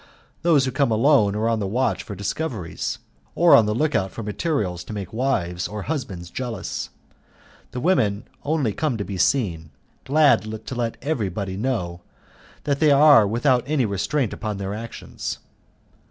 [0.41, 2.97] Those who come alone are on the watch for discoveries,
[3.35, 6.89] or on the look out for materials to make wives or husbands jealous,
[7.69, 9.69] the women only come to be seen,
[10.03, 12.01] glad to let everybody know
[12.63, 15.37] that they are without any restraint upon their actions.